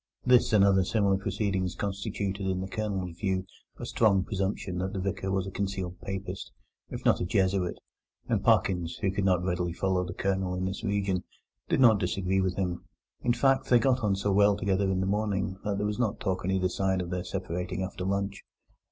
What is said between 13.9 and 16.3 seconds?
on so well together in the morning that there was no